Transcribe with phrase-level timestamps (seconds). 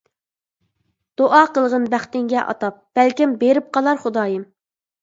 [1.21, 4.45] دۇئا قىلغىن بەختىڭگە ئاتاپ، بەلكىم بېرىپ قالار خۇدايىم.